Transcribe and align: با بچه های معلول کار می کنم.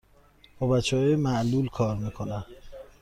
با 0.59 0.67
بچه 0.67 0.97
های 0.97 1.15
معلول 1.15 1.69
کار 1.69 1.95
می 1.97 2.11
کنم. 2.11 2.45